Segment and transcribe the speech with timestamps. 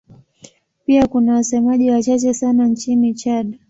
[0.85, 3.59] Pia kuna wasemaji wachache sana nchini Chad.